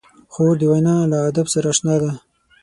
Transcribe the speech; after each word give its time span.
خور 0.33 0.53
د 0.59 0.61
وینا 0.71 0.95
له 1.11 1.17
ادب 1.29 1.47
سره 1.53 1.67
اشنا 1.73 1.95
ده. 2.01 2.11